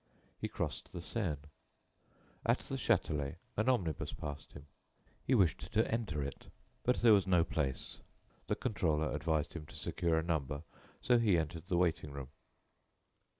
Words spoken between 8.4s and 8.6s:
The